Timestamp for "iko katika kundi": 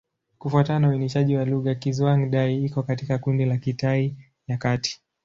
2.65-3.45